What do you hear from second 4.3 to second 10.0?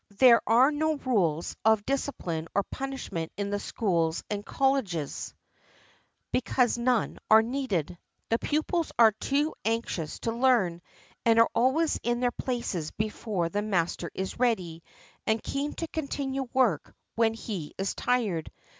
and colleges, because none are needed. The pupils are only too anx